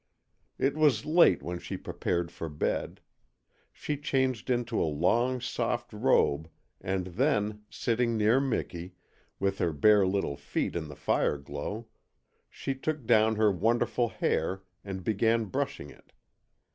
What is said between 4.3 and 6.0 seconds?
into a long, soft